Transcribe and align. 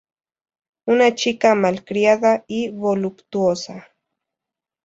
Una 0.87 1.13
chica 1.13 1.53
malcriada 1.53 2.43
y 2.47 2.69
voluptuosa. 2.69 3.89